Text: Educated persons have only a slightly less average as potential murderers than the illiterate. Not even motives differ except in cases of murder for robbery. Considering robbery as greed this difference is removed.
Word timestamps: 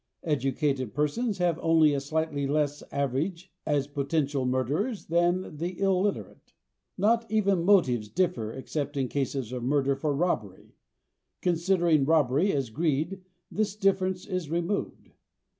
Educated 0.23 0.95
persons 0.95 1.37
have 1.37 1.59
only 1.59 1.93
a 1.93 1.99
slightly 2.01 2.47
less 2.47 2.81
average 2.91 3.51
as 3.67 3.85
potential 3.85 4.47
murderers 4.47 5.05
than 5.05 5.57
the 5.57 5.79
illiterate. 5.79 6.53
Not 6.97 7.29
even 7.29 7.63
motives 7.63 8.09
differ 8.09 8.51
except 8.51 8.97
in 8.97 9.07
cases 9.09 9.51
of 9.51 9.61
murder 9.61 9.95
for 9.95 10.15
robbery. 10.15 10.73
Considering 11.43 12.05
robbery 12.05 12.51
as 12.51 12.71
greed 12.71 13.21
this 13.51 13.75
difference 13.75 14.25
is 14.25 14.49
removed. 14.49 15.11